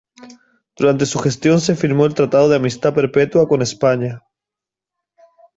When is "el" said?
2.07-2.15